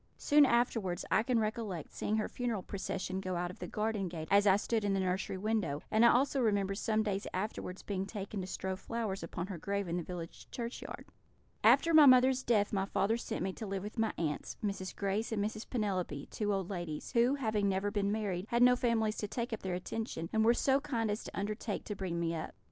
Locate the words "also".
6.11-6.41